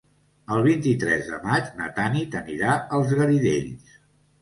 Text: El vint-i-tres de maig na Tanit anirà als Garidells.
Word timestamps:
El 0.55 0.63
vint-i-tres 0.67 1.29
de 1.35 1.39
maig 1.45 1.69
na 1.83 1.91
Tanit 2.01 2.41
anirà 2.43 2.75
als 3.01 3.17
Garidells. 3.23 3.99